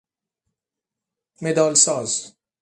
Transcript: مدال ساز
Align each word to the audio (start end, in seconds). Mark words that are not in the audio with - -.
مدال 1.41 1.73
ساز 1.75 2.33